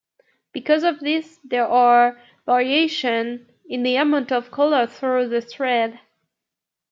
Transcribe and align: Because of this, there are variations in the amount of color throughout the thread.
Because 0.51 0.83
of 0.83 0.99
this, 0.99 1.39
there 1.43 1.67
are 1.67 2.19
variations 2.47 3.47
in 3.69 3.83
the 3.83 3.97
amount 3.97 4.31
of 4.31 4.49
color 4.49 4.87
throughout 4.87 5.29
the 5.29 5.41
thread. 5.41 5.99